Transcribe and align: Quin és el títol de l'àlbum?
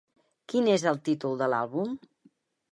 Quin 0.53 0.69
és 0.77 0.85
el 0.93 0.97
títol 1.11 1.37
de 1.43 1.53
l'àlbum? 1.55 1.95